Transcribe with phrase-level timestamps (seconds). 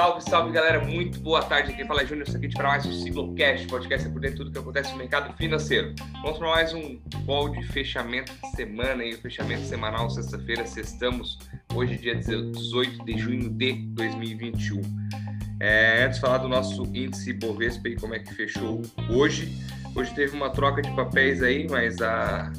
[0.00, 1.74] Salve, salve galera, muito boa tarde.
[1.74, 4.50] Quem fala é Júnior Saquete para mais um Ciclocast, podcast é por dentro de tudo
[4.50, 5.94] que acontece no mercado financeiro.
[6.22, 11.38] Vamos para mais um call de fechamento de semana e o fechamento semanal, sexta-feira, sextamos,
[11.74, 14.80] hoje, dia 18 de junho de 2021.
[15.60, 18.80] É, antes de falar do nosso índice Bovespa e como é que fechou
[19.10, 19.54] hoje,
[19.94, 22.50] hoje teve uma troca de papéis aí, mas a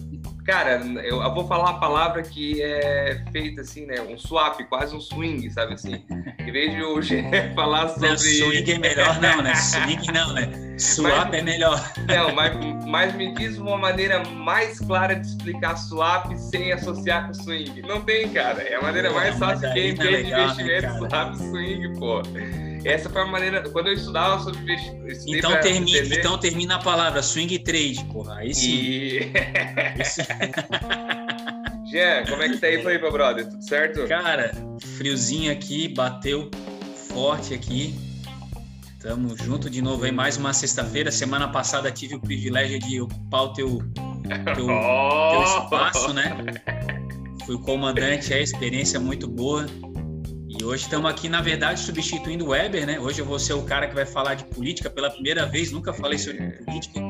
[0.45, 4.01] Cara, eu, eu, vou falar a palavra que é feita assim, né?
[4.01, 6.03] Um swap, quase um swing, sabe assim?
[6.39, 8.09] Em vez de hoje falar sobre.
[8.09, 9.53] Não, swing é melhor, não, né?
[9.55, 10.49] Swing não, né?
[10.79, 11.93] Swap mas, é melhor.
[12.07, 12.53] Não, mas,
[12.87, 17.81] mas me diz uma maneira mais clara de explicar swap sem associar com swing.
[17.83, 18.63] Não tem, cara.
[18.63, 22.21] É a maneira mais fácil quem entende é de investimento, né, swap, swing, pô.
[22.83, 23.69] Essa foi a maneira.
[23.69, 25.25] Quando eu estudava sobre investimento.
[25.27, 26.19] Então, termina, entender...
[26.19, 28.37] então termina a palavra swing trade, porra.
[28.37, 28.71] Aí sim.
[28.71, 29.31] E...
[31.91, 33.49] Jean, como é que tá aí, Felipe, brother?
[33.49, 34.07] Tudo certo?
[34.07, 34.51] Cara,
[34.97, 36.49] friozinho aqui, bateu
[37.09, 37.93] forte aqui.
[39.01, 41.11] Tamo junto de novo aí, mais uma sexta-feira.
[41.11, 43.79] Semana passada tive o privilégio de ocupar o teu,
[44.55, 45.31] teu, oh!
[45.31, 46.37] teu espaço, né?
[47.45, 49.65] Fui comandante, é experiência muito boa.
[50.61, 52.99] E hoje estamos aqui, na verdade, substituindo o Weber, né?
[52.99, 55.91] Hoje eu vou ser o cara que vai falar de política pela primeira vez, nunca
[55.91, 57.01] falei sobre política.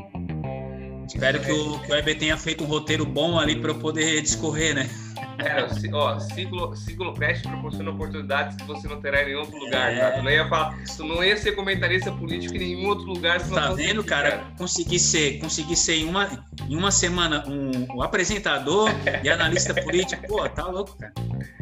[1.06, 4.22] Espero que o, que o Weber tenha feito um roteiro bom ali para eu poder
[4.22, 4.88] discorrer, né?
[5.36, 9.92] Cara, ó, ciclo, ciclo Crash proporciona oportunidades que você não terá em nenhum outro lugar,
[9.92, 9.98] é...
[9.98, 10.10] tá?
[10.12, 13.38] Tu não ia falar, tu não ia ser comentarista político em nenhum outro lugar.
[13.50, 14.30] Tá vendo, cara?
[14.30, 14.44] cara?
[14.56, 18.88] Consegui ser, consegui ser em uma, em uma semana um, um apresentador
[19.22, 20.26] e analista político.
[20.26, 21.12] Pô, tá louco, cara.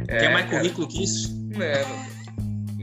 [0.07, 0.59] É, Quer mais cara.
[0.59, 1.40] currículo que isso?
[1.59, 1.85] É,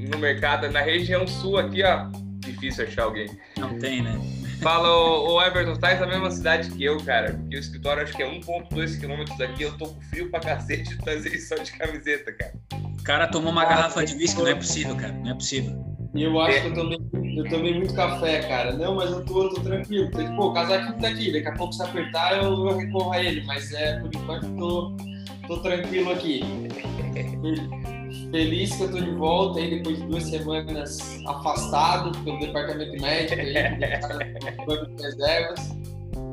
[0.09, 2.07] no mercado, na região sul aqui, ó,
[2.39, 3.29] difícil achar alguém.
[3.57, 4.19] Não tem, né?
[4.61, 7.33] Fala, o Everton, tá na mesma cidade que eu, cara.
[7.33, 9.63] Porque o escritório acho que é 1,2 quilômetros daqui.
[9.63, 12.53] Eu tô com frio pra cacete de trazer só de camiseta, cara.
[12.99, 15.13] O cara tomou uma garrafa de whisky, não é possível, cara.
[15.13, 15.85] Não é possível.
[16.15, 16.61] E eu acho é.
[16.61, 16.97] que eu tomei,
[17.37, 18.73] eu tomei muito café, cara.
[18.73, 20.09] Não, mas eu tô, eu tô tranquilo.
[20.09, 21.31] Porque, pô, o casaquinho tá aqui.
[21.31, 23.43] Daqui a pouco, se apertar, eu, eu recorro a ele.
[23.45, 24.97] Mas é, por enquanto, tô,
[25.47, 26.41] tô tranquilo aqui.
[28.31, 33.39] Feliz que eu tô de volta aí depois de duas semanas afastado pelo departamento médico
[33.39, 33.53] aí,
[34.65, 35.75] banco de reservas.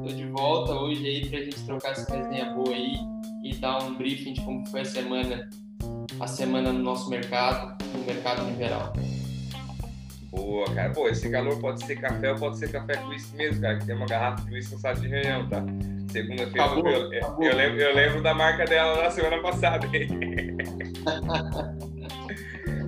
[0.03, 2.97] Tô de volta hoje aí pra gente trocar essa resenha boa aí
[3.44, 5.49] e dar um briefing de como foi a semana,
[6.19, 8.93] a semana no nosso mercado, no mercado em geral.
[10.34, 10.91] Boa, cara.
[10.91, 13.78] Pô, esse calor pode ser café ou pode ser café com uísque mesmo, cara.
[13.78, 15.65] Que tem uma garrafa de uísque no site de reunião, tá?
[16.11, 19.87] Segunda-feira eu, eu, eu, lembro, eu lembro da marca dela na semana passada.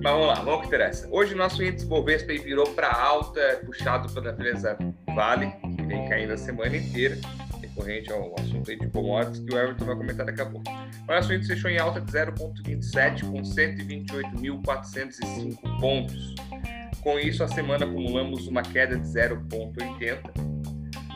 [0.01, 1.09] Mas vamos lá, vamos que interessa.
[1.11, 4.77] Hoje o nosso índice Bovespa virou para alta, puxado pela empresa
[5.15, 7.17] Vale, que vem caindo a semana inteira,
[7.59, 10.69] recorrente ao assunto aí de commodities, que o Everton vai comentar daqui a pouco.
[10.69, 16.35] O nosso índice fechou em alta de 0,27, com 128.405 pontos.
[17.01, 20.57] Com isso, a semana acumulamos uma queda de 0,80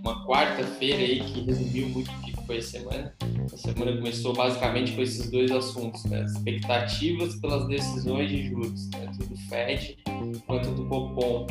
[0.00, 3.12] uma quarta-feira aí que resumiu muito o que foi a semana.
[3.52, 6.24] A semana começou basicamente com esses dois assuntos, né?
[6.24, 9.10] Expectativas pelas decisões de juros, né?
[9.18, 9.98] tanto do FED
[10.46, 11.48] quanto do Copom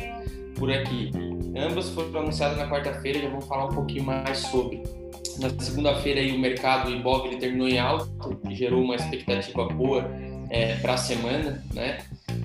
[0.54, 1.10] por aqui.
[1.54, 4.82] Ambas foram anunciadas na quarta-feira, já vamos falar um pouquinho mais sobre.
[5.40, 8.08] Na segunda-feira aí o mercado Ibov ele terminou em alta,
[8.48, 10.10] que gerou uma expectativa boa
[10.48, 11.98] é, para a semana, né?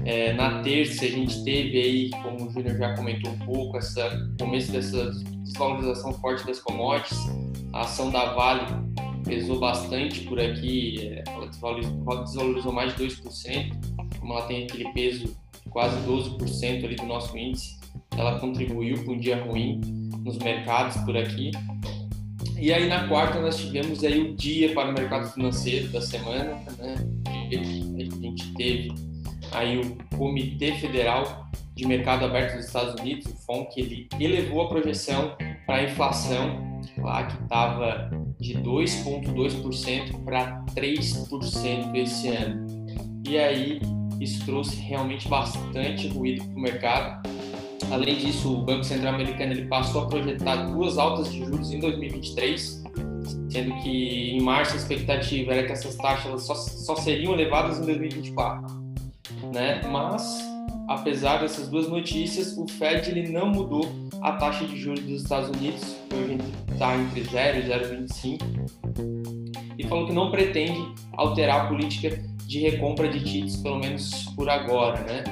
[0.06, 4.10] É, na terça a gente teve aí, como o Júnior já comentou um pouco, essa
[4.40, 5.12] começo dessa
[5.44, 7.19] desvalorização forte das commodities.
[7.74, 8.66] A ação da Vale
[9.25, 14.92] pesou bastante por aqui, é, ela desvalorizou, desvalorizou mais de 2%, como ela tem aquele
[14.94, 15.36] peso
[15.69, 17.80] quase 12% ali do nosso índice,
[18.18, 19.81] ela contribuiu para um dia ruim
[20.24, 21.52] nos mercados por aqui.
[22.57, 26.60] E aí na quarta nós tivemos aí o dia para o mercado financeiro da semana,
[26.78, 26.95] né?
[27.25, 28.94] A gente teve
[29.54, 34.68] aí o Comitê Federal de Mercado Aberto dos Estados Unidos, o FONC, ele elevou a
[34.68, 35.36] projeção
[35.66, 38.10] para a inflação lá que estava
[38.40, 42.68] de 2,2% para 3% esse ano.
[43.28, 43.81] E aí,
[44.19, 47.30] isso trouxe realmente bastante ruído para o mercado.
[47.92, 51.80] Além disso, o Banco Central Americano ele passou a projetar duas altas de juros em
[51.80, 52.84] 2023,
[53.50, 57.86] sendo que em março a expectativa era que essas taxas só, só seriam elevadas em
[57.86, 58.88] 2024.
[59.53, 59.81] Né?
[59.89, 60.44] Mas,
[60.88, 63.89] apesar dessas duas notícias, o Fed ele não mudou
[64.21, 66.38] a taxa de juros dos Estados Unidos, que hoje
[66.71, 68.39] está entre 0 e 0,25,
[69.77, 74.50] e falou que não pretende alterar a política de recompra de títulos, pelo menos por
[74.50, 75.24] agora, né?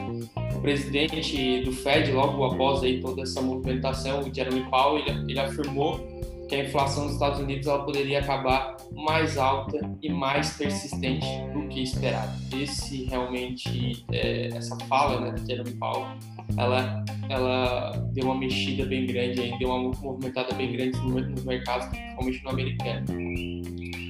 [0.55, 5.39] O presidente do Fed, logo após aí toda essa movimentação, o Jeremy Powell, ele, ele
[5.39, 5.99] afirmou
[6.47, 11.67] que a inflação nos Estados Unidos ela poderia acabar mais alta e mais persistente do
[11.67, 12.31] que esperado.
[12.55, 16.07] Esse realmente, é, essa fala né, de Jeremy Powell,
[16.57, 22.43] ela, ela deu uma mexida bem grande, deu uma movimentada bem grande nos mercados, principalmente
[22.43, 23.05] no americano.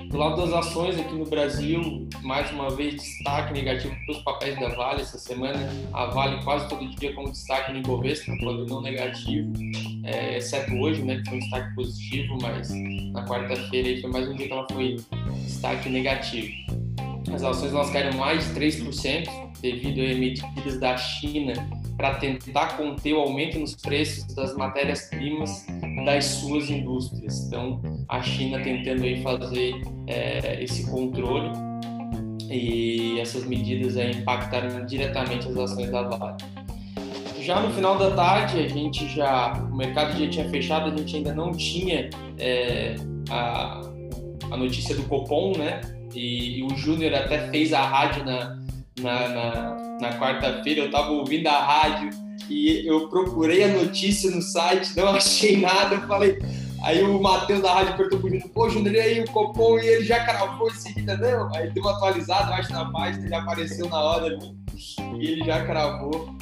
[0.09, 4.57] Do lado das ações aqui no Brasil, mais uma vez destaque negativo para os papéis
[4.57, 5.59] da Vale essa semana.
[5.91, 9.51] A Vale quase todo dia como destaque no Ibovespa, quando não negativo,
[10.07, 12.69] é, exceto hoje, né, que foi um destaque positivo, mas
[13.11, 14.95] na quarta-feira foi mais um dia que ela foi
[15.43, 16.47] destaque negativo.
[17.33, 19.27] As ações elas caíram mais de 3%
[19.61, 21.53] devido a medidas da China
[21.97, 25.65] para tentar conter o aumento nos preços das matérias-primas
[26.05, 27.45] das suas indústrias.
[27.47, 31.51] Então, a China tentando aí fazer é, esse controle
[32.49, 36.56] e essas medidas aí impactaram diretamente as ações da Vale.
[37.47, 41.15] Já no final da tarde, a gente já, o mercado já tinha fechado, a gente
[41.15, 42.97] ainda não tinha é,
[43.29, 43.79] a,
[44.51, 45.79] a notícia do Copom, né?
[46.13, 48.59] E, e o Júnior até fez a rádio na,
[48.99, 52.09] na, na, na quarta-feira, eu estava ouvindo a rádio
[52.49, 56.37] e eu procurei a notícia no site, não achei nada, eu falei.
[56.83, 59.87] Aí o Matheus da rádio perguntou pro Júnior, pô, Júnior, e aí o Copom, e
[59.87, 61.49] ele já cravou em seguida, não?
[61.55, 64.53] Aí deu uma atualizada, acho, na página, já apareceu na hora ali,
[65.17, 66.36] e ele já cravou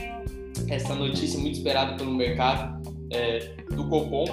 [0.69, 2.81] essa notícia muito esperada pelo mercado
[3.11, 4.25] é, do Copom,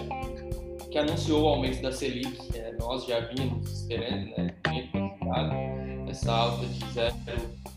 [0.90, 2.38] que anunciou o aumento da Selic.
[2.55, 4.55] É, nós já vínhamos esperando, né?
[6.08, 7.14] Essa alta de 0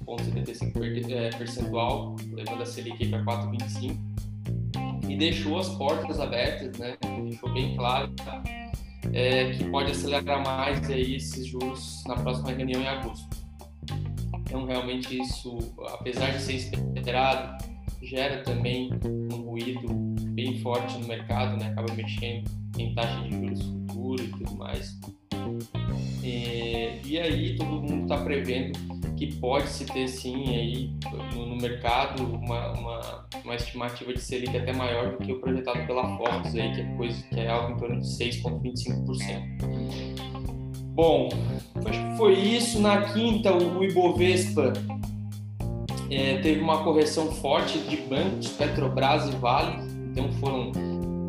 [0.06, 3.98] 0,75 é, percentual, levando a Selic para 4,25
[5.10, 6.98] e deixou as portas abertas, né?
[7.24, 8.14] Deixou bem claro
[9.14, 13.28] é, que pode acelerar mais aí esses juros na próxima reunião em agosto.
[14.42, 15.58] Então, realmente, isso,
[15.94, 18.90] apesar de ser esperado, gera também
[19.34, 19.88] um ruído
[20.32, 21.68] bem forte no mercado, né?
[21.68, 25.00] Acaba mexendo em taxa de juros futuro e tudo mais.
[26.24, 28.78] E, e aí, todo mundo está prevendo
[29.16, 30.94] que pode se ter sim aí
[31.34, 35.86] no, no mercado uma, uma, uma, estimativa de Selic até maior do que o projetado
[35.88, 39.96] pela Forbes aí, que é coisa que é algo em torno de 6,25%.
[40.94, 41.30] Bom,
[41.86, 42.82] acho que foi isso.
[42.82, 44.74] Na quinta, o Ibovespa
[46.10, 49.78] é, teve uma correção forte de bancos, Petrobras e Vale.
[50.12, 50.72] Então foram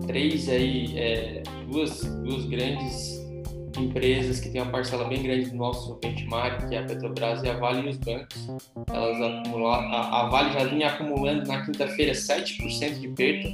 [0.06, 3.16] três aí, é, duas, duas grandes
[3.78, 7.48] empresas que têm uma parcela bem grande do nosso benchmark, que é a Petrobras e
[7.48, 8.48] a Vale e os bancos.
[8.88, 13.48] Elas acumularam, a, a Vale já vinha acumulando na quinta-feira 7% de perda,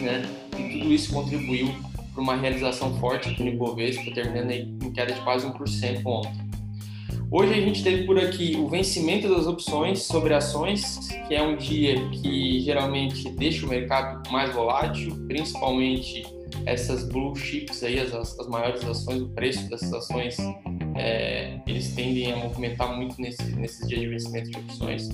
[0.00, 0.22] né?
[0.58, 1.74] E tudo isso contribuiu
[2.12, 6.51] para uma realização forte aqui no Ibovespa, terminando em queda de quase 1% ontem.
[7.34, 11.56] Hoje a gente teve por aqui o vencimento das opções sobre ações, que é um
[11.56, 16.24] dia que geralmente deixa o mercado mais volátil, principalmente
[16.66, 20.36] essas blue chips aí, as, as maiores ações, o preço dessas ações,
[20.94, 25.08] é, eles tendem a movimentar muito nesse, nesses dias de vencimento de opções.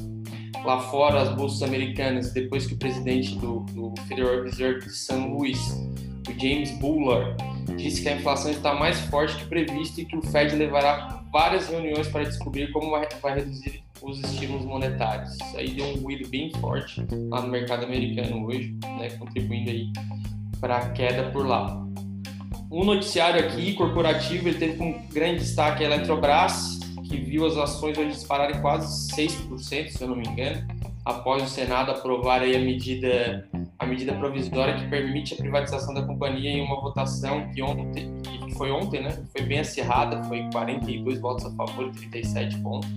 [0.65, 5.35] Lá fora, as bolsas americanas, depois que o presidente do, do Federal Reserve de São
[5.35, 5.59] Luís,
[6.29, 7.37] o James Bullard,
[7.77, 11.69] disse que a inflação está mais forte que previsto e que o Fed levará várias
[11.69, 15.35] reuniões para descobrir como vai, vai reduzir os estímulos monetários.
[15.35, 19.93] Isso aí deu um ruído bem forte lá no mercado americano hoje, né, contribuindo aí
[20.61, 21.85] para a queda por lá.
[22.71, 26.78] Um noticiário aqui corporativo, ele teve com grande destaque a Eletrobras,
[27.09, 30.67] que viu as ações hoje dispararem quase 6%, se eu não me engano,
[31.05, 33.49] após o Senado aprovar a medida
[33.79, 38.55] a medida provisória que permite a privatização da companhia em uma votação que ontem que
[38.55, 39.25] foi ontem, né?
[39.35, 42.91] Foi bem acirrada, foi 42 votos a favor e 37 contra.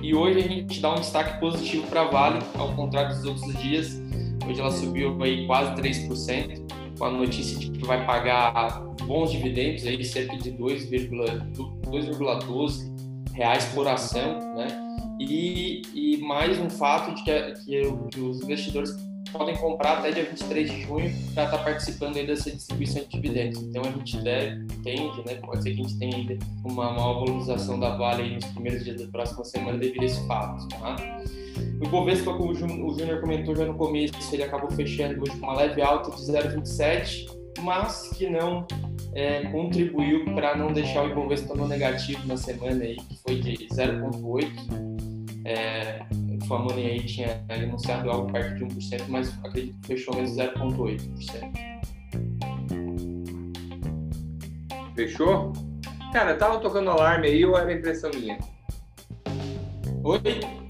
[0.00, 3.52] E hoje a gente dá um destaque positivo para a Vale, ao contrário dos outros
[3.60, 4.00] dias,
[4.48, 6.65] Hoje ela subiu aí quase 3%,
[6.98, 12.94] com a notícia de que vai pagar bons dividendos, aí cerca de 2,12
[13.32, 14.66] reais por ação, né?
[15.18, 18.94] E, e mais um fato de que, que, que os investidores
[19.32, 23.08] podem comprar até dia 23 de junho para estar tá participando aí dessa distribuição de
[23.08, 23.62] dividendos.
[23.62, 25.34] Então a gente deve, entende, né?
[25.36, 29.00] Pode ser que a gente tenha ainda uma maior valorização da Vale nos primeiros dias
[29.00, 30.68] da próxima semana devido a esse fato.
[30.68, 30.96] Tá?
[31.80, 35.56] O Ibovespa, como o Júnior comentou já no começo, ele acabou fechando hoje com uma
[35.56, 37.26] leve alta de 0,27,
[37.60, 38.66] mas que não
[39.14, 43.68] é, contribuiu para não deixar o Ibovespa no negativo na semana aí, que foi de
[43.68, 44.50] 0,8.
[45.44, 46.00] É,
[46.42, 51.76] o Famoni aí tinha anunciado algo perto de 1%, mas acredito que fechou mesmo 0,8%.
[54.94, 55.52] Fechou?
[56.12, 58.38] Cara, tava tocando alarme aí ou era impressão minha?
[60.02, 60.65] Oi?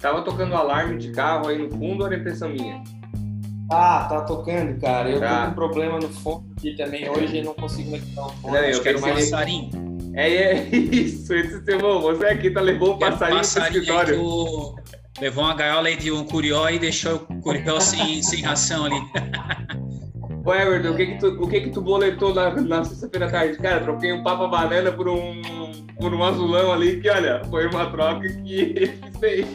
[0.00, 2.82] Tava tocando alarme de carro aí no fundo ou era impressão minha?
[3.70, 5.10] Ah, tá tocando, cara.
[5.10, 5.28] Eu tá.
[5.28, 8.54] tô com um problema no fone aqui também hoje e não consigo conectar o fone.
[8.54, 9.70] Não, eu quero mais passarinho.
[10.14, 12.00] É, é isso, esse seu irmão.
[12.00, 14.16] Você aqui tá levou um passarinho, passarinho pro escritório.
[14.16, 14.76] Tu...
[15.20, 19.00] Levou uma gaiola de um curió e deixou o curió sem, sem ração ali.
[20.44, 23.30] Ô Everton, o que que tu, o que que tu boletou na, na sexta-feira à
[23.30, 23.58] tarde?
[23.58, 25.42] Cara, troquei um papa banana por um,
[25.98, 29.46] por um azulão ali, que olha, foi uma troca que fez.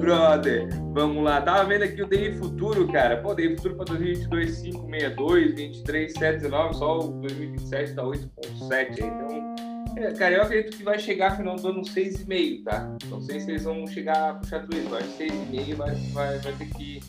[0.00, 1.40] Brother, vamos lá.
[1.40, 3.18] Tava vendo aqui o DI Futuro, cara.
[3.18, 8.92] Pô, DI Futuro para 2022, 562, 23, 719, só o 2027 tá 8.7.
[8.92, 9.54] Então,
[9.96, 12.96] é, cara, eu acredito que vai chegar final do ano 6,5, tá?
[13.10, 16.52] Não sei se eles vão chegar a puxar tudo isso, mas 6,5 vai, vai, vai
[16.52, 17.00] ter que.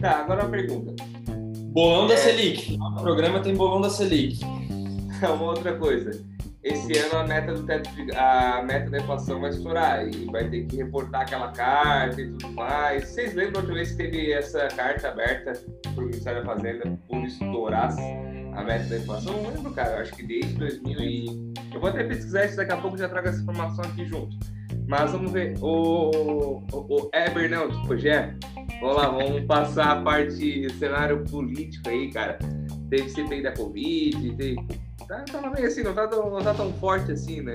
[0.00, 0.94] Tá, agora uma pergunta.
[1.72, 2.16] Bolão da é...
[2.16, 2.78] Selic.
[2.80, 4.40] O programa tem bolão da Selic.
[5.34, 6.10] uma outra coisa
[6.66, 10.66] esse ano a meta do teto, a meta da inflação vai estourar e vai ter
[10.66, 13.08] que reportar aquela carta e tudo mais.
[13.08, 15.52] Vocês lembram outra vez que teve essa carta aberta
[15.94, 17.94] para o Ministério da Fazenda por estourar
[18.56, 19.40] a meta da inflação?
[19.40, 19.96] Não lembro, cara.
[19.96, 21.52] Eu acho que desde 2000 e...
[21.72, 24.36] Eu vou até pesquisar isso daqui a pouco já trago essa informação aqui junto.
[24.88, 25.54] Mas vamos ver.
[25.60, 28.34] O, o, o Eber, não, tipo, Gé,
[28.80, 32.38] vamos lá, vamos passar a parte cenário político aí, cara.
[32.90, 34.56] Teve CPI da Covid, teve
[35.08, 37.54] Tá, tava meio assim, não tá, tão, não tá tão forte assim, né?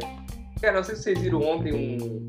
[0.61, 2.27] Cara, não sei se vocês viram ontem um.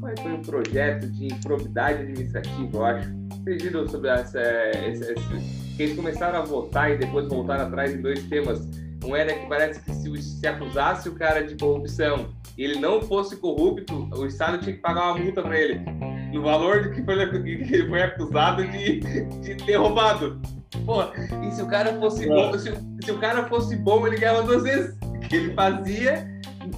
[0.00, 3.10] Foi um projeto de improbidade administrativa, eu acho.
[3.42, 5.34] Vocês viram sobre essa, essa, essa,
[5.78, 8.66] eles começaram a votar e depois voltaram atrás em dois temas.
[9.04, 13.02] Um era que parece que se, se acusasse o cara de corrupção e ele não
[13.02, 15.84] fosse corrupto, o Estado tinha que pagar uma multa para ele.
[16.32, 20.40] No valor do que foi, que foi acusado de, de ter roubado.
[20.84, 21.02] Pô,
[21.46, 24.62] e se o cara fosse bom, se, se, o cara fosse bom, ele ganhava duas
[24.62, 24.94] vezes.
[25.28, 26.28] Que ele fazia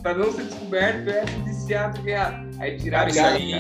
[0.03, 2.47] para não ser descoberto é judiciado ganhar.
[2.59, 3.53] Aí tirar isso aí,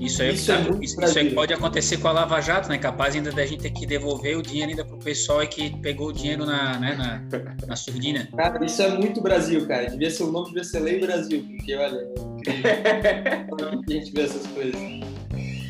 [0.00, 2.78] isso aí, isso, é isso, isso aí pode acontecer com a Lava Jato, né?
[2.78, 6.12] Capaz ainda da gente ter que devolver o dinheiro ainda pro pessoal que pegou o
[6.12, 8.26] dinheiro na, né, na, na surdina.
[8.34, 9.90] Cara, isso é muito Brasil, cara.
[9.90, 12.00] Devia ser o nome, devia ser Lei Brasil, porque olha,
[13.86, 14.80] a gente vê essas coisas.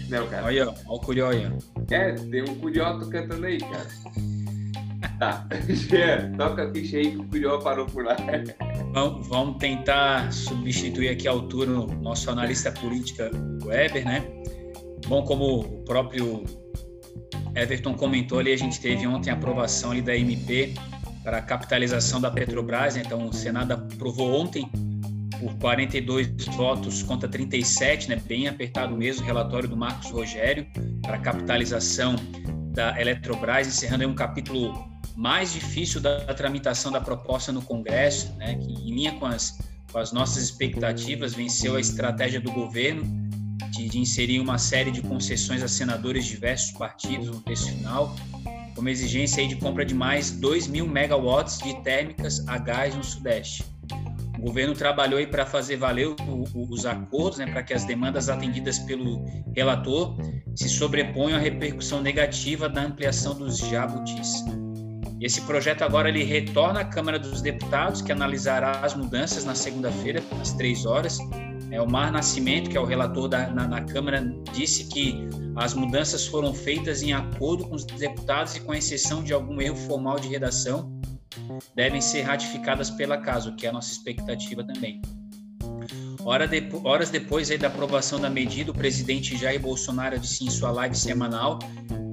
[0.09, 0.47] Não, cara.
[0.47, 1.51] Olha, olha o Curió aí.
[1.91, 3.87] É, tem um Curió cantando aí, cara.
[5.19, 5.47] Tá,
[6.39, 8.17] toca a ficha aí que o Curió parou por lá.
[8.93, 13.31] Vamos, vamos tentar substituir aqui a altura o nosso analista política,
[13.65, 14.25] Weber, né?
[15.09, 16.45] Bom, como o próprio
[17.55, 20.75] Everton comentou ali, a gente teve ontem a aprovação ali da MP
[21.23, 24.71] para a capitalização da Petrobras, então o Senado aprovou ontem
[25.41, 30.67] por 42 votos contra 37, né, bem apertado mesmo, o relatório do Marcos Rogério
[31.01, 32.15] para a capitalização
[32.73, 38.55] da Eletrobras, encerrando um capítulo mais difícil da, da, tramitação da proposta no Congresso, né,
[38.55, 39.59] que em linha com as,
[39.91, 43.03] com as nossas expectativas venceu a estratégia do governo
[43.71, 48.15] de, de inserir uma série de concessões a senadores de diversos partidos no texto final,
[48.75, 52.95] com uma exigência aí de compra de mais 2 mil megawatts de térmicas a gás
[52.95, 53.65] no Sudeste.
[54.41, 56.17] O governo trabalhou para fazer valer o,
[56.55, 59.23] o, os acordos, né, para que as demandas atendidas pelo
[59.55, 60.17] relator
[60.57, 64.43] se sobreponham à repercussão negativa da ampliação dos jabutis.
[65.21, 70.23] Esse projeto agora ele retorna à Câmara dos Deputados, que analisará as mudanças na segunda-feira,
[70.41, 71.19] às três horas.
[71.71, 75.75] É, o Mar Nascimento, que é o relator da, na, na Câmara, disse que as
[75.75, 80.19] mudanças foram feitas em acordo com os deputados e com exceção de algum erro formal
[80.19, 80.99] de redação
[81.75, 85.01] devem ser ratificadas pela casa, o que é a nossa expectativa também.
[86.23, 90.71] Hora de, horas depois da aprovação da medida, o presidente Jair Bolsonaro disse em sua
[90.71, 91.59] live semanal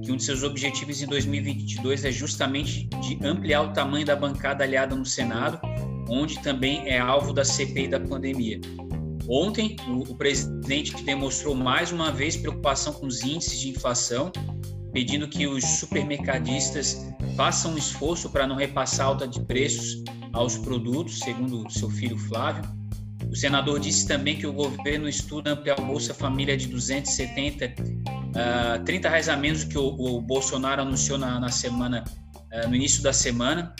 [0.02, 4.64] que um de seus objetivos em 2022 é justamente de ampliar o tamanho da bancada
[4.64, 5.60] aliada no Senado,
[6.08, 8.60] onde também é alvo da CPI da pandemia.
[9.28, 14.32] Ontem, o, o presidente demonstrou mais uma vez preocupação com os índices de inflação
[14.98, 20.02] pedindo que os supermercadistas façam um esforço para não repassar alta de preços
[20.32, 22.64] aos produtos, segundo seu filho Flávio.
[23.30, 28.84] O senador disse também que o governo estuda ampliar o Bolsa Família de 270, uh,
[28.84, 32.02] 30 reais a menos que o, o Bolsonaro anunciou na, na semana,
[32.34, 33.72] uh, no início da semana.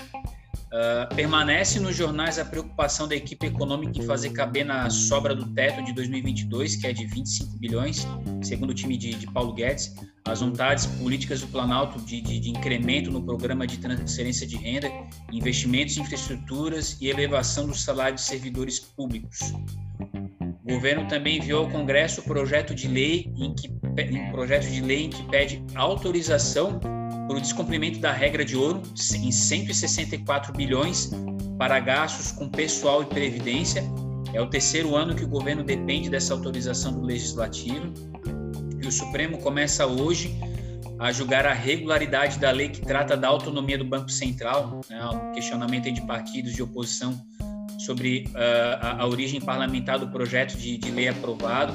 [0.69, 5.47] Uh, permanece nos jornais a preocupação da equipe econômica em fazer caber na sobra do
[5.55, 8.07] teto de 2022, que é de 25 bilhões,
[8.43, 9.95] segundo o time de, de Paulo Guedes,
[10.27, 14.91] as vontades políticas do Planalto de, de, de, incremento no programa de transferência de renda,
[15.33, 19.39] investimentos em infraestruturas e elevação do salário de servidores públicos.
[20.65, 23.69] O governo também enviou ao Congresso o projeto de lei em que
[24.31, 26.79] projeto de lei em que pede autorização
[27.29, 28.83] por o descumprimento da regra de ouro
[29.15, 31.11] em 164 bilhões
[31.59, 33.85] para gastos com pessoal e previdência.
[34.33, 37.93] É o terceiro ano que o governo depende dessa autorização do legislativo.
[38.83, 40.35] E o Supremo começa hoje
[40.99, 45.33] a julgar a regularidade da lei que trata da autonomia do Banco Central, né, um
[45.33, 47.15] questionamento de partidos de oposição
[47.79, 51.75] sobre uh, a, a, origem parlamentar do projeto de, de lei aprovado.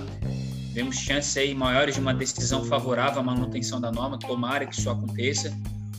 [0.73, 4.89] Vemos chances aí maiores de uma decisão favorável à manutenção da norma, tomara que isso
[4.89, 5.55] aconteça.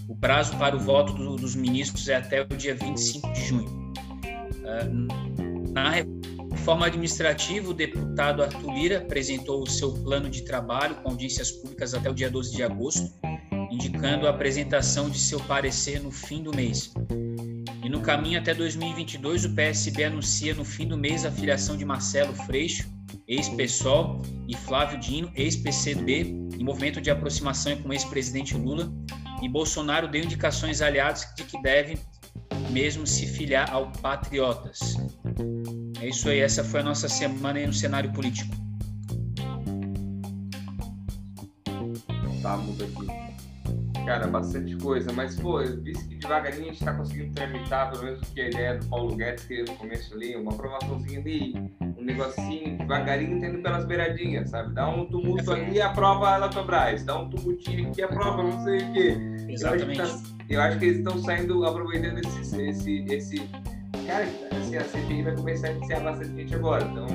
[0.09, 3.93] O prazo para o voto do, dos ministros é até o dia 25 de junho.
[4.65, 11.11] Uh, na reforma administrativa, o deputado Arthur Lira apresentou o seu plano de trabalho com
[11.11, 13.09] audiências públicas até o dia 12 de agosto,
[13.71, 16.93] indicando a apresentação de seu parecer no fim do mês.
[17.85, 21.85] E no caminho até 2022, o PSB anuncia no fim do mês a filiação de
[21.85, 22.93] Marcelo Freixo
[23.27, 26.21] ex-PSOL, e Flávio Dino, ex-PCB,
[26.59, 28.93] em movimento de aproximação com o ex-presidente Lula,
[29.43, 31.99] e Bolsonaro deu indicações aliados de que deve
[32.71, 34.97] mesmo se filiar ao Patriotas.
[36.01, 38.55] É isso aí, essa foi a nossa semana no cenário político.
[42.43, 44.05] Tá, muda aqui.
[44.05, 48.05] Cara, bastante coisa, mas pô, eu disse que devagarinho a gente tá conseguindo tramitar pelo
[48.05, 51.55] menos o que a ideia do Paulo Guedes queria no começo ali, uma aprovaçãozinha ali,
[52.05, 54.75] um negocinho, devagarinho tendo pelas beiradinhas, sabe?
[54.75, 58.43] Dá um tumulto é, ali e aprova a Eletrobras, dá um tumultinho aqui e aprova
[58.43, 59.17] não sei o quê.
[59.49, 59.99] Exatamente.
[59.99, 63.49] Eu acho que, tá, eu acho que eles estão saindo, aproveitando esse, esse, esse.
[64.07, 64.29] Cara,
[64.61, 67.07] assim, a CPI vai começar a iniciar bastante gente agora, então.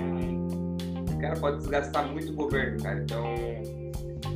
[1.21, 3.02] Cara, pode desgastar muito o governo, cara.
[3.02, 3.36] Então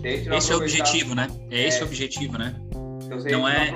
[0.03, 1.27] esse é o objetivo, né?
[1.49, 1.83] É esse é.
[1.83, 2.53] o objetivo, né?
[3.05, 3.73] Então, não, é,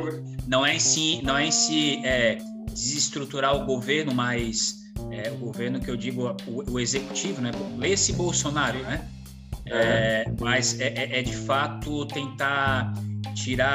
[0.47, 2.37] não é em si, não é em si é,
[2.67, 7.51] desestruturar o governo, mas é, o governo que eu digo, o, o executivo, né?
[7.77, 9.07] Lê-se Bolsonaro, né?
[9.65, 12.93] É, mas é, é, é, de fato tentar
[13.35, 13.67] tirar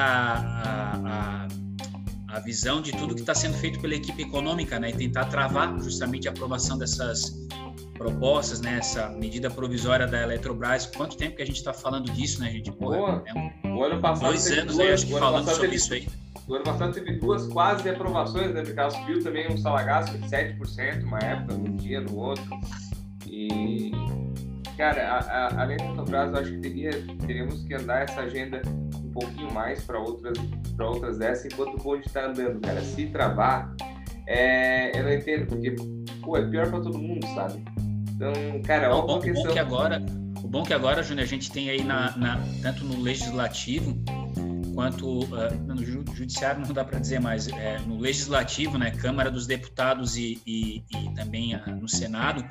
[0.64, 1.41] a, a,
[2.32, 4.88] a visão de tudo que está sendo feito pela equipe econômica, né?
[4.88, 7.46] E tentar travar justamente a aprovação dessas
[7.92, 8.78] propostas, né?
[8.78, 10.86] Essa medida provisória da Eletrobras.
[10.86, 12.72] Quanto tempo que a gente está falando disso, né, gente?
[12.72, 15.76] Porra, é um, o ano passado dois anos duas, aí, acho que falando sobre teve,
[15.76, 16.08] isso aí.
[16.48, 18.62] O ano passado teve duas quase aprovações, né?
[18.62, 22.44] Porque ela subiu também um salagaço de 7%, uma época, num dia, no outro.
[23.26, 23.92] E,
[24.78, 26.90] cara, a, a, além da Eletrobras, eu acho que teria,
[27.26, 28.62] teríamos que andar essa agenda
[29.12, 30.38] um pouquinho mais para outras,
[30.74, 32.80] para outras dessas, enquanto o bonde está andando, cara.
[32.80, 33.74] Se travar,
[34.26, 35.76] é, eu não entendo, porque,
[36.22, 37.62] pô, é pior para todo mundo, sabe?
[38.14, 39.44] Então, cara, não, o bom, questão...
[39.44, 40.02] bom que agora,
[40.42, 43.94] o bom que agora, Júnior, a gente tem aí na, na tanto no legislativo
[44.74, 49.46] quanto uh, no judiciário não dá para dizer mais é, no legislativo, né, Câmara dos
[49.46, 52.42] Deputados e, e, e também uh, no Senado,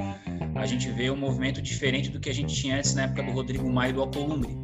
[0.56, 3.32] a gente vê um movimento diferente do que a gente tinha antes na época do
[3.32, 4.56] Rodrigo Maia do Alcolumbre.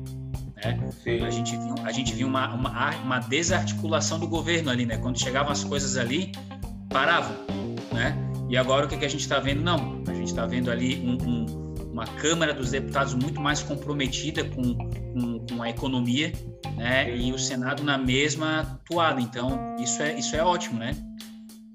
[0.64, 0.80] Né?
[1.26, 4.98] A gente viu, a gente viu uma, uma, uma desarticulação do governo ali, né?
[4.98, 6.32] Quando chegavam as coisas ali,
[6.90, 7.36] paravam,
[7.92, 8.16] né?
[8.50, 9.62] E agora o que, que a gente está vendo?
[9.62, 14.44] Não, a gente está vendo ali um, um, uma Câmara dos Deputados muito mais comprometida
[14.46, 16.32] com, com, com, a economia,
[16.76, 17.16] né?
[17.16, 19.22] E o Senado na mesma toada.
[19.22, 20.96] Então, isso é, isso é ótimo, né?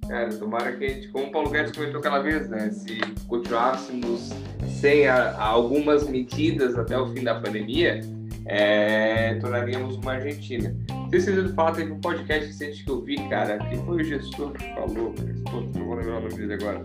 [0.09, 2.71] Cara, tomara que a gente, como o Paulo Guedes comentou aquela vez, né?
[2.71, 4.31] Se continuássemos
[4.67, 8.01] sem a, a algumas medidas até o fim da pandemia,
[8.47, 10.75] é, tornaríamos uma Argentina.
[11.11, 14.53] Se vocês falam, teve um podcast recente que eu vi, cara, que foi o gestor
[14.53, 15.15] que falou,
[15.51, 16.85] pô, não vou lembrar o nome dele agora,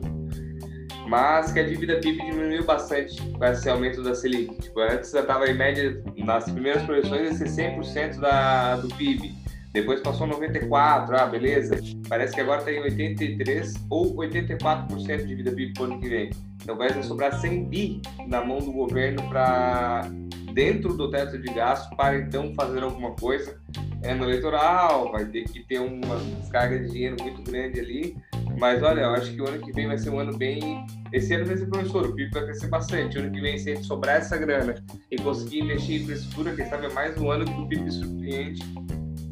[1.08, 4.54] mas que a dívida PIB diminuiu bastante com esse aumento da Selic.
[4.62, 9.34] Tipo, antes já estava em média, nas primeiras projeções, ia ser 100% da, do PIB.
[9.72, 11.80] Depois passou 94, ah, beleza.
[12.10, 16.10] Parece que agora está em 83 ou 84% de dívida PIB para o ano que
[16.10, 16.30] vem.
[16.62, 20.10] Então vai sobrar 100 bi na mão do governo para
[20.58, 23.62] dentro do teto de gasto para então fazer alguma coisa
[24.02, 28.18] é, no eleitoral, vai ter que ter uma descarga de dinheiro muito grande ali.
[28.60, 30.84] Mas olha, eu acho que o ano que vem vai ser um ano bem.
[31.14, 33.20] Esse ano vai ser promissor, o PIB vai crescer bastante.
[33.20, 34.74] O ano que vem, se a gente sobrar essa grana
[35.12, 38.62] e conseguir investir em infraestrutura, quem sabe é mais um ano que o PIB surpreende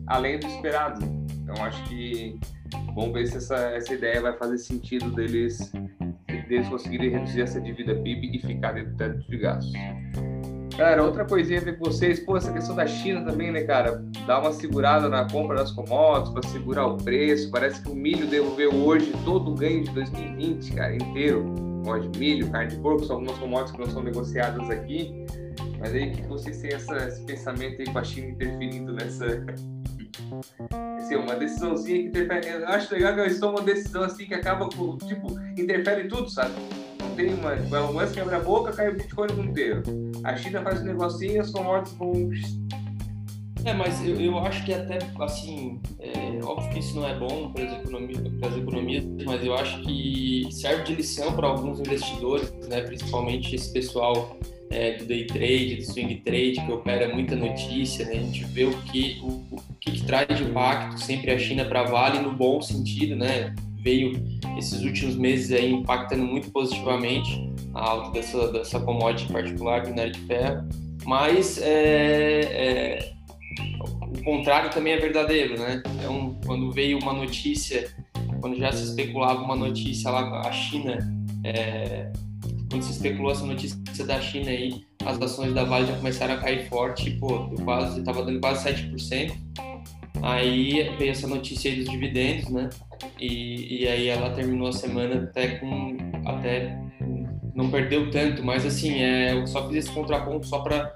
[0.06, 1.04] além do esperado.
[1.42, 2.40] Então acho que
[2.94, 5.72] vamos ver se essa, essa ideia vai fazer sentido deles
[6.48, 9.74] deles conseguirem reduzir essa dívida PIB e ficar dentro do teto de gastos.
[10.78, 14.04] Cara, outra coisinha ver com vocês, pô, essa questão da China também, né, cara?
[14.28, 17.50] Dá uma segurada na compra das commodities para segurar o preço.
[17.50, 21.46] Parece que o milho devolveu hoje todo o ganho de 2020, cara, inteiro.
[21.86, 25.26] Pode milho, carne de porco, são algumas commodities que não são negociadas aqui.
[25.80, 29.46] Mas aí que vocês têm essa, esse pensamento aí com a China interferindo nessa.
[30.98, 32.50] Assim, uma decisãozinha que interfere.
[32.50, 34.98] Eu acho legal que eles tomam uma decisão assim que acaba com.
[34.98, 36.54] Tipo, interfere em tudo, sabe?
[37.16, 37.54] Tem uma.
[37.54, 39.84] O Elon Musk quebra a boca, cai o Bitcoin no inteiro.
[40.24, 42.30] A China faz um negocinho, as commodities vão.
[43.66, 47.52] É, mas eu, eu acho que até, assim, é, óbvio que isso não é bom
[47.52, 51.80] para as economias, para as economias, mas eu acho que serve de lição para alguns
[51.80, 54.38] investidores, né, principalmente esse pessoal
[54.70, 58.66] é, do day trade, do swing trade, que opera muita notícia, né, a gente vê
[58.66, 62.34] o que, o, o que, que traz de impacto sempre a China para Vale no
[62.34, 64.20] bom sentido, né, veio
[64.58, 70.20] esses últimos meses aí impactando muito positivamente a alta dessa, dessa commodity particular, minério de
[70.22, 70.68] ferro,
[71.06, 73.14] mas é, é,
[74.02, 75.84] o contrário também é verdadeiro, né?
[76.00, 77.94] Então, quando veio uma notícia,
[78.42, 80.98] quando já se especulava uma notícia lá, a China,
[81.44, 82.12] é,
[82.72, 86.38] quando se especulou essa notícia da China aí, as ações da Vale já começaram a
[86.38, 89.32] cair forte, pô, eu quase, estava dando quase 7%.
[90.24, 92.70] Aí veio essa notícia aí dos dividendos, né?
[93.20, 96.78] E, e aí ela terminou a semana até com até
[97.56, 100.94] não perdeu tanto, mas assim, é, eu só fiz esse contraponto só para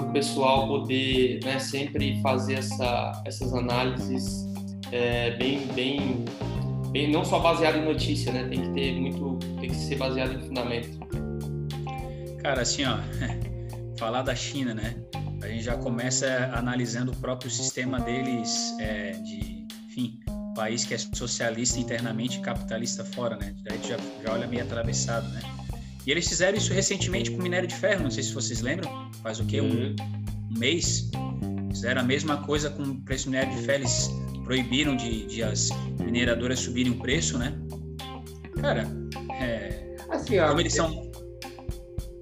[0.00, 4.48] o pessoal poder né, sempre fazer essa, essas análises
[4.90, 6.24] é, bem, bem,
[6.90, 8.48] bem, não só baseado em notícia, né?
[8.48, 10.98] Tem que ter muito, tem que ser baseado em fundamento.
[12.42, 12.96] Cara, assim, ó,
[13.98, 14.96] falar da China, né?
[15.42, 20.18] A gente já começa analisando o próprio sistema deles é, de, enfim,
[20.58, 23.54] país que é socialista internamente e capitalista fora, né?
[23.62, 25.40] Daí já, já olha meio atravessado, né?
[26.04, 29.38] E eles fizeram isso recentemente com minério de ferro, não sei se vocês lembram, faz
[29.38, 29.60] o quê?
[29.60, 29.96] Um, uhum.
[30.50, 31.08] um mês.
[31.70, 34.10] Fizeram a mesma coisa com o preço do minério de ferro, eles
[34.42, 35.68] proibiram de, de as
[36.00, 37.56] mineradoras subirem o preço, né?
[38.60, 38.88] Cara,
[39.40, 41.07] é, assim, ó, como eles são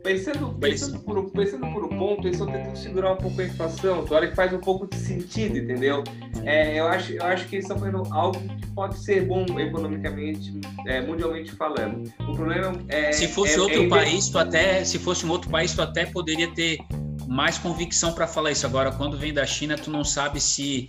[0.07, 4.05] Pensando, pensando, por, pensando por um ponto, eles estão tentando segurar um pouco a inflação,
[4.05, 6.05] que hora que faz um pouco de sentido, entendeu?
[6.45, 10.61] É, eu, acho, eu acho que eles estão fazendo algo que pode ser bom economicamente,
[10.87, 12.09] é, mundialmente falando.
[12.21, 13.11] O problema é.
[13.11, 14.85] Se fosse é, outro é país, tu até.
[14.85, 16.79] Se fosse um outro país, tu até poderia ter
[17.27, 18.65] mais convicção para falar isso.
[18.65, 20.87] Agora, quando vem da China, tu não sabe se.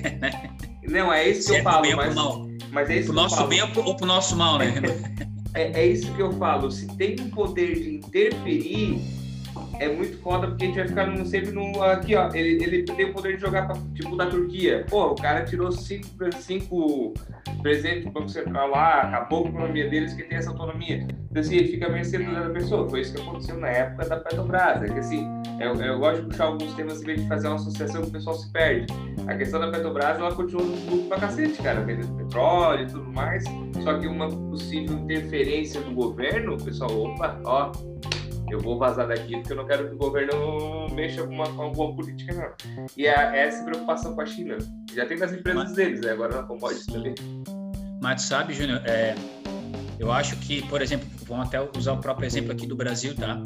[0.88, 1.86] não, é isso que eu é falo.
[1.96, 2.14] Mas,
[2.70, 4.72] mas é isso pro nosso bem ou pro nosso mal, né?
[5.54, 6.70] é, é isso que eu falo.
[6.70, 9.00] Se tem o poder de interferir,
[9.78, 11.82] é muito foda porque a gente vai ficar no, sempre no.
[11.82, 12.28] Aqui, ó.
[12.32, 14.86] Ele, ele tem o poder de jogar pra, tipo da Turquia.
[14.88, 16.06] Pô, o cara tirou cinco,
[16.38, 17.14] cinco
[17.62, 21.06] presentes do Banco Central lá, acabou com a economia deles que tem essa autonomia.
[21.30, 22.88] Então, assim, ele fica vencendo da pessoa.
[22.88, 24.82] Foi isso que aconteceu na época da Petrobras.
[24.82, 25.26] É que assim,
[25.60, 28.12] eu, eu gosto de puxar alguns temas em vez de fazer uma associação que o
[28.12, 28.86] pessoal se perde.
[29.26, 33.12] A questão da Petrobras, ela continua no lucro pra cacete, cara, vendendo petróleo e tudo
[33.12, 33.44] mais.
[33.82, 37.72] Só que uma possível interferência do governo, o pessoal, opa, ó,
[38.52, 41.62] eu vou vazar daqui porque eu não quero que o governo mexa com, uma, com
[41.62, 42.86] alguma política, não.
[42.96, 44.58] E é, é essa preocupação com a China.
[44.94, 45.72] Já tem das empresas Mas...
[45.72, 46.12] deles, né?
[46.12, 47.14] agora na commodities também.
[48.00, 49.14] Mas sabe, Júnior, é,
[49.98, 53.40] eu acho que, por exemplo, vamos até usar o próprio exemplo aqui do Brasil, tá?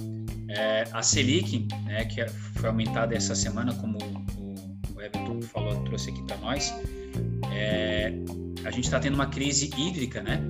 [0.49, 6.11] É, a Selic, né, que foi aumentada essa semana, como o, o Everton falou, trouxe
[6.11, 6.75] aqui para nós,
[7.53, 8.13] é,
[8.65, 10.41] a gente está tendo uma crise hídrica, né?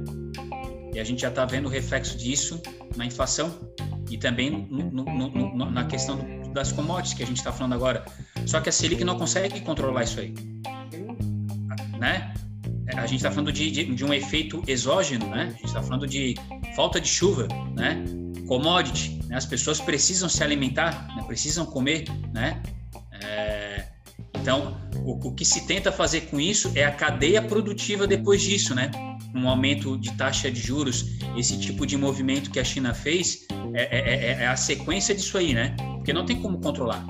[0.96, 2.58] E a gente já está vendo o reflexo disso
[2.96, 3.54] na inflação
[4.08, 6.18] e também no, no, no, na questão
[6.54, 8.02] das commodities que a gente está falando agora.
[8.46, 10.32] Só que a Selic não consegue controlar isso aí,
[11.98, 12.32] né?
[12.94, 15.48] A gente está falando de, de, de, um efeito exógeno, né?
[15.48, 16.34] A gente está falando de
[16.74, 18.02] falta de chuva, né?
[18.48, 19.36] Commodity, né?
[19.36, 21.24] as pessoas precisam se alimentar, né?
[21.26, 22.62] precisam comer, né?
[23.22, 23.84] É...
[24.40, 28.74] Então, o, o que se tenta fazer com isso é a cadeia produtiva depois disso,
[28.74, 28.90] né?
[29.36, 33.82] Um aumento de taxa de juros, esse tipo de movimento que a China fez é,
[33.82, 35.76] é, é, é a sequência disso aí, né?
[35.96, 37.04] Porque não tem como controlar.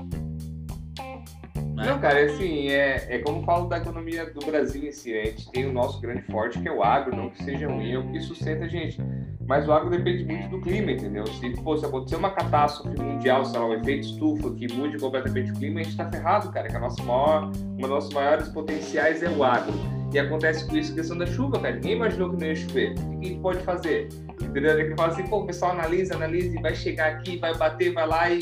[1.77, 1.85] Né?
[1.85, 5.13] Não, cara, assim, é, é como falo da economia do Brasil em si.
[5.13, 7.91] A gente tem o nosso grande forte, que é o agro, não que seja ruim,
[7.91, 8.99] é o que sustenta a gente.
[9.45, 11.25] Mas o agro depende muito do clima, entendeu?
[11.27, 15.51] Se, pô, se acontecer uma catástrofe mundial, sei lá, um efeito estufa que mude completamente
[15.51, 16.67] o clima, a gente tá ferrado, cara.
[16.67, 19.96] Que a nossa maior, uma das nossas maiores potenciais é o agro.
[20.13, 21.75] E acontece com isso questão da chuva, cara.
[21.75, 22.91] Ninguém imaginou que não ia chover.
[22.91, 24.09] O que a gente pode fazer?
[24.41, 24.75] Entendeu?
[24.77, 28.07] Que fala assim, pô, o pessoal analisa, analisa e vai chegar aqui, vai bater, vai
[28.07, 28.39] lá e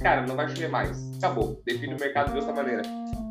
[0.00, 1.10] cara, não vai chover mais.
[1.18, 1.60] Acabou.
[1.66, 2.82] Define o mercado de outra maneira.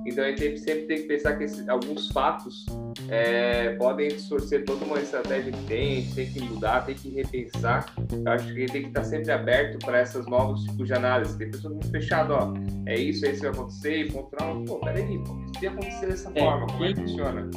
[0.07, 2.65] Então a gente sempre tem que pensar que alguns fatos
[3.09, 7.93] é, podem distorcer toda uma estratégia que tem, tem que mudar, tem que repensar.
[8.11, 10.93] Eu acho que a gente tem que estar sempre aberto para essas novos tipos de
[10.93, 11.37] análise.
[11.37, 12.53] Tem pessoas muito fechadas, ó,
[12.85, 16.07] é isso, é isso que vai acontecer, e final, pô, peraí, pô, isso ia acontecer
[16.07, 17.51] dessa é, forma, como é que funciona?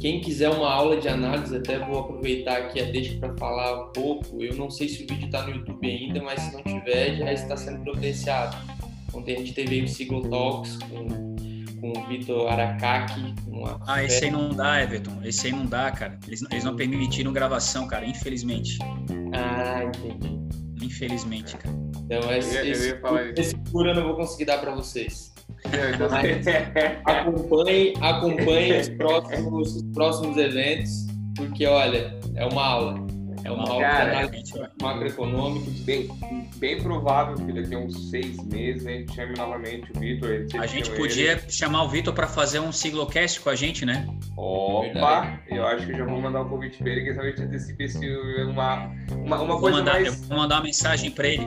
[0.00, 3.92] Quem quiser uma aula de análise, até vou aproveitar aqui a deixa para falar um
[3.92, 4.42] pouco.
[4.42, 7.32] Eu não sei se o vídeo está no YouTube ainda, mas se não tiver, já
[7.32, 8.56] está sendo providenciado.
[9.14, 11.31] Ontem a gente teve aí o Siglo Talks com
[11.82, 13.34] com o Vitor Aracaki.
[13.88, 15.20] Ah, esse aí não dá, Everton.
[15.24, 16.16] Esse aí não dá, cara.
[16.28, 18.78] Eles, eles não permitiram gravação, cara, infelizmente.
[19.34, 20.40] Ah, entendi.
[20.80, 21.74] Infelizmente, cara.
[22.04, 25.34] Então, esse, eu ia, eu esse puro eu não vou conseguir dar para vocês.
[26.10, 26.46] Mas,
[27.04, 33.01] acompanhe, acompanhe os, próximos, os próximos eventos, porque, olha, é uma aula.
[33.44, 35.70] É uma aula Cara, de macroeconômico.
[35.84, 36.08] Bem,
[36.56, 40.46] bem provável que daqui a uns seis meses a gente chame novamente o Vitor.
[40.58, 41.50] A gente podia ele.
[41.50, 44.06] chamar o Vitor para fazer um siglocast com a gente, né?
[44.36, 45.40] Opa!
[45.48, 48.16] Eu acho que já vou mandar um convite para ele, que a gente antecipe esse,
[48.44, 50.06] uma, uma, uma coisa mandar, mais...
[50.06, 51.46] Eu vou mandar uma mensagem para ele.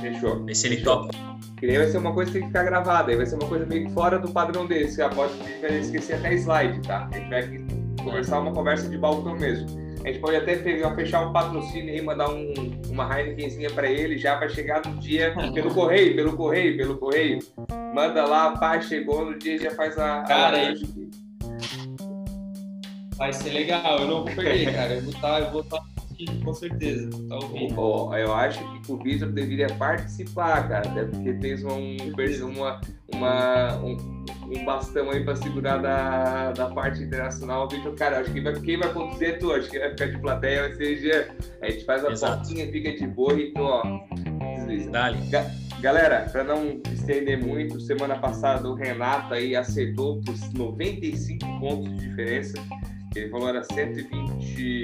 [0.00, 0.42] Fechou.
[0.46, 1.10] Ver se ele topa.
[1.58, 3.48] Que nem vai ser uma coisa que tem que ficar gravada, aí vai ser uma
[3.48, 4.88] coisa meio fora do padrão dele.
[4.88, 5.32] Você pode
[5.80, 7.08] esquecer até slide, tá?
[7.10, 9.85] A gente vai conversar uma conversa de balcão mesmo.
[10.06, 10.56] A gente pode até
[10.94, 12.54] fechar um patrocínio e mandar um,
[12.88, 17.40] uma Heinekenzinha para ele já para chegar no dia pelo correio, pelo correio, pelo correio.
[17.92, 20.22] Manda lá, pá, chegou no dia já faz a.
[20.22, 20.74] Cara, a...
[23.16, 23.98] vai ser legal.
[23.98, 24.94] Eu não vou perder, cara.
[24.94, 25.84] Eu vou estar, tá, eu vou estar tá
[26.44, 27.10] com certeza.
[27.28, 27.38] Tá.
[27.76, 30.88] Oh, eu acho que o Vitor deveria participar, cara.
[30.88, 31.32] Até porque
[31.64, 31.96] um,
[32.42, 32.80] uma,
[33.12, 37.68] uma, um, um bastão aí para segurar da, da parte internacional.
[37.68, 39.52] Vitor, cara, acho que vai, quem vai conduzir é tu.
[39.52, 41.24] Acho que vai ficar de plateia, vai ser Jean.
[41.62, 42.48] A gente faz a Exato.
[42.48, 43.82] fica de boa e tu, ó.
[44.90, 45.18] Dale.
[45.80, 52.08] Galera, para não estender muito, semana passada o Renato aí acertou por 95 pontos de
[52.08, 52.54] diferença.
[53.14, 54.82] Ele falou era 120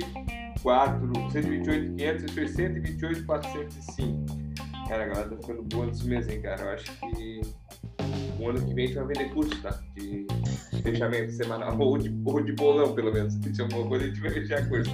[1.32, 4.26] 128, 500 e foi 128, 405.
[4.88, 6.62] Cara, a galera tá ficando boa nesse mês, hein, cara.
[6.62, 7.40] Eu acho que
[8.42, 9.80] o ano que vem a gente vai vender curso, tá?
[9.94, 10.26] De
[10.82, 13.34] fechamento semanal, ou de, ou de bolão, pelo menos.
[13.54, 14.90] Se alguma coisa, a gente vai fechar curso.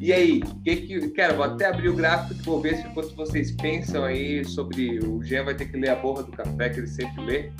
[0.00, 3.14] E aí, que que, cara, vou até abrir o gráfico de vou ver se enquanto
[3.16, 6.80] vocês pensam aí sobre o Jean vai ter que ler a borra do café que
[6.80, 7.50] ele sempre lê.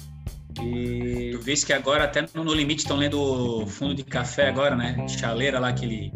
[0.63, 1.31] E...
[1.33, 5.07] Tu viste que agora até no limite estão lendo o fundo de café agora, né?
[5.09, 6.13] Chaleira lá que ele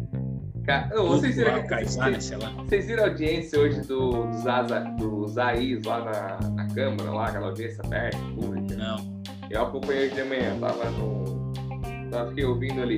[0.65, 6.05] Cara, vocês, viram, vocês, vocês viram a audiência hoje do, dos, Asa, dos AIs lá
[6.05, 8.75] na, na Câmara, lá, aquela audiência aberta, pública?
[8.75, 9.21] Não.
[9.49, 11.53] Eu acompanhei hoje de manhã, tava no.
[12.09, 12.97] Tava fiquei ouvindo ali.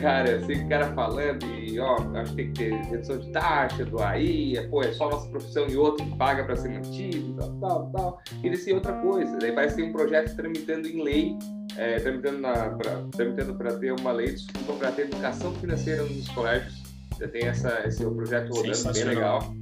[0.00, 3.18] Cara, eu sei que o cara falando e, ó, acho que tem que ter redução
[3.18, 6.54] de taxa do AI, é, pô, é só nossa profissão e outro que paga para
[6.54, 8.22] ser mantido, tal, tal, tal.
[8.42, 9.38] E disse outra coisa.
[9.38, 11.38] Daí parece que tem um projeto tramitando em lei
[11.78, 14.34] é, tramitando para ter uma lei
[14.78, 16.86] para ter educação financeira nos colégios
[17.18, 19.54] já tem essa, esse projeto rodando bem legal.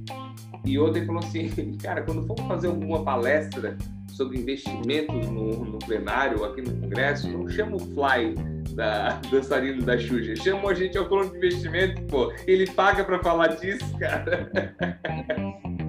[0.65, 1.49] E outra falou assim,
[1.81, 3.77] cara, quando for fazer alguma palestra
[4.09, 8.33] sobre investimentos no, no plenário aqui no Congresso, não chama o Fly
[8.73, 12.31] da dançarino da Xuxa, chama a gente ao plano de investimento, pô.
[12.45, 14.51] Ele paga para falar disso, cara.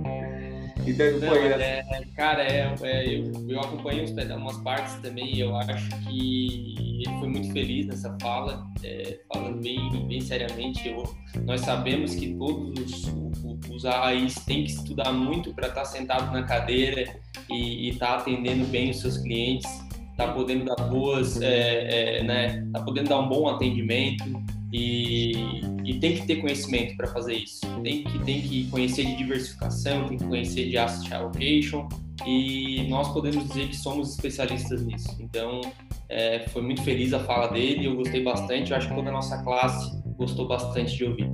[0.86, 4.04] Então, não, é, cara, é, é, eu, eu acompanhei
[4.36, 9.60] umas partes também e eu acho que ele foi muito feliz nessa fala, é, falando
[9.60, 10.88] bem, bem seriamente.
[10.88, 11.02] Eu,
[11.44, 16.32] nós sabemos que todos os, os AIs têm que estudar muito para estar tá sentado
[16.32, 17.16] na cadeira
[17.50, 19.68] e estar tá atendendo bem os seus clientes,
[20.16, 24.24] tá podendo dar boas, é, é, né, tá podendo dar um bom atendimento,
[24.72, 27.60] e, e, tem que ter conhecimento para fazer isso.
[27.82, 31.88] Tem que, tem que conhecer de diversificação, tem que conhecer de asset allocation
[32.26, 35.16] e nós podemos dizer que somos especialistas nisso.
[35.20, 35.60] Então,
[36.08, 39.12] é, foi muito feliz a fala dele, eu gostei bastante, eu acho que toda a
[39.12, 41.30] nossa classe gostou bastante de ouvir.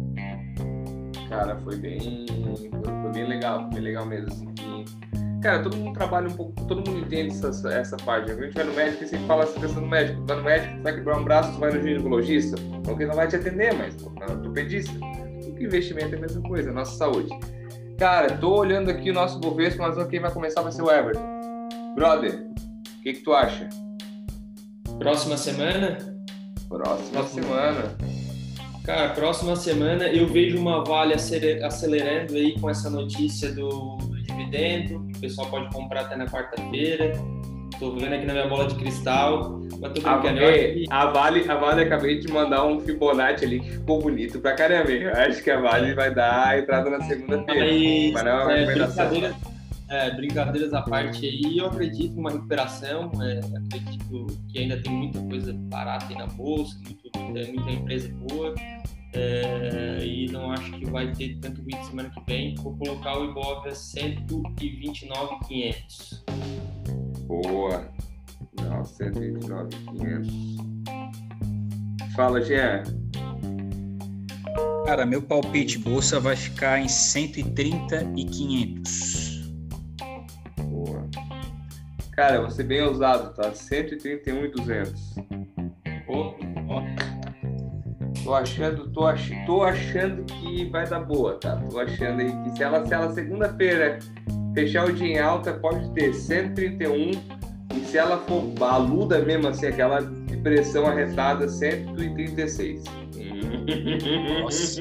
[1.29, 4.29] Cara, foi bem, foi bem legal, foi legal mesmo.
[4.29, 4.85] Assim,
[5.43, 8.31] Cara, todo mundo trabalha um pouco, todo mundo entende essa, essa parte.
[8.31, 10.25] A gente vai no médico e sempre fala essa questão do médico.
[10.25, 12.57] Vai no médico, vai quebrar um braço, vai no ginecologista.
[12.79, 14.93] Então quem não vai te atender, mas é ortopedista.
[15.01, 17.29] O investimento é a mesma coisa, a nossa saúde.
[17.99, 21.27] Cara, tô olhando aqui o nosso Bovespa, mas quem vai começar vai ser o Everton.
[21.97, 22.47] Brother,
[22.99, 23.69] o que, que tu acha?
[24.99, 25.99] Próxima semana?
[26.69, 27.97] Próxima, próxima semana.
[28.85, 35.21] Cara, próxima semana eu vejo uma Vale acelerando aí com essa notícia do dividendo, o
[35.21, 37.13] pessoal pode comprar até na quarta-feira.
[37.73, 40.41] Estou vendo aqui na minha bola de cristal, mas tô brincando.
[40.91, 44.55] A, a, Vale, a Vale acabei de mandar um Fibonacci ali que ficou bonito pra
[44.55, 44.91] caramba.
[44.91, 47.67] Eu acho que a Vale vai dar a entrada na segunda-feira.
[47.67, 49.35] Mas, mas não é, é brincadeira,
[49.93, 55.21] é, brincadeiras à parte aí, eu acredito numa recuperação, é, acredito que ainda tem muita
[55.21, 58.55] coisa barata aí na bolsa, muito, é, muita empresa boa,
[59.15, 62.55] é, e não acho que vai ter tanto ruim semana que vem.
[62.57, 66.23] Vou colocar o Ibov a 129,500.
[67.27, 67.91] Boa!
[68.61, 70.57] Não, 129,500.
[72.15, 72.83] Fala, Jean.
[74.87, 79.53] Cara, meu palpite bolsa vai ficar em 130 e 500.
[80.69, 81.09] Boa.
[82.13, 83.53] Cara, você bem ousado, tá?
[83.55, 84.51] 131
[88.33, 91.55] Tô achando, tô, ach, tô achando que vai dar boa, tá?
[91.71, 93.99] Tô achando aí que se ela, se ela segunda-feira
[94.55, 97.11] fechar o dia em alta, pode ter 131
[97.77, 99.99] e se ela for baluda mesmo, assim, aquela
[100.43, 102.85] pressão arretada, 136.
[104.41, 104.81] Nossa.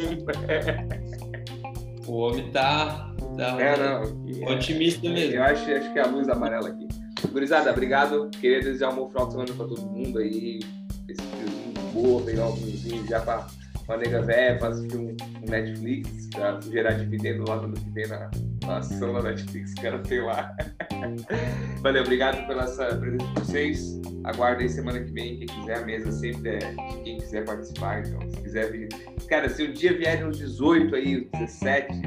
[2.07, 4.53] o homem tá, tá É, não.
[4.53, 5.35] otimista mesmo.
[5.35, 6.87] Eu acho, acho que é a luz amarela aqui.
[7.29, 8.29] Gurizada, obrigado.
[8.39, 10.61] Queria desejar um bom final de semana pra todo mundo aí.
[11.09, 11.21] Esse
[11.91, 13.47] boa, pegar um vinhozinho já pra,
[13.86, 15.15] pra nega véia, pra assistir um,
[15.47, 16.30] Netflix,
[16.69, 18.30] gerar dividendo lá no que vem na,
[18.65, 20.56] na ação da Netflix ela tem lá.
[21.82, 24.01] Valeu, obrigado pela presença de vocês.
[24.23, 28.06] Aguardem semana que vem, quem quiser, a mesa sempre é de quem quiser participar.
[28.06, 28.89] Então, se quiser vir.
[29.27, 32.01] Cara, se um dia vierem os 18 aí, os 17,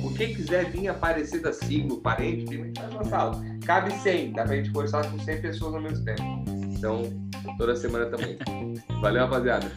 [0.00, 3.44] por quem quiser vir aparecer da siglo, parente, primo, a gente faz uma sala.
[3.66, 6.22] Cabe 100, dá pra gente conversar com 100 pessoas ao mesmo tempo.
[6.76, 7.02] Então,
[7.56, 8.38] toda semana também.
[9.00, 9.70] Valeu, rapaziada.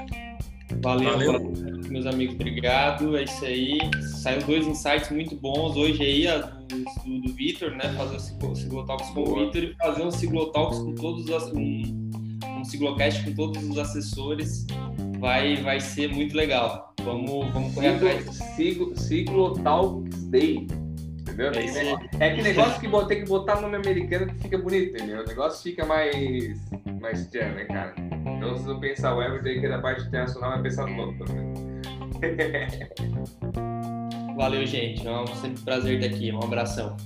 [0.81, 1.51] Valeu, Valeu.
[1.89, 3.15] meus amigos, obrigado.
[3.15, 3.77] É isso aí.
[4.21, 7.93] Saiu dois insights muito bons hoje aí, a do, do, do Vitor, né?
[7.95, 9.45] Fazer um Ciclotalks com o Boa.
[9.45, 12.09] Vitor e fazer um Ciclotalks com todos os um,
[12.57, 14.65] um Ciclocast com todos os assessores.
[15.19, 16.93] Vai, vai ser muito legal.
[17.03, 18.25] Vamos, vamos correr atrás.
[18.55, 20.67] Siglo, siglo Talks Day.
[21.23, 21.51] Entendeu?
[21.53, 21.69] É aí.
[22.19, 25.23] É que negócio que tem que botar nome americano que fica bonito, entendeu?
[25.23, 26.59] O negócio fica mais.
[26.99, 27.95] mais tchan, né, cara?
[27.97, 31.17] Então, se eu pensar o Everton que é da parte internacional, vai pensar no nome
[31.17, 31.53] também.
[34.35, 35.07] Valeu, gente.
[35.07, 36.29] É um sempre prazer estar aqui.
[36.31, 36.97] Um abração.